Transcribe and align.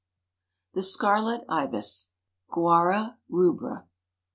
]THE 0.73 0.81
SCARLET 0.81 1.43
IBIS. 1.47 2.09
(_Guara 2.49 3.17
rubra. 3.29 3.85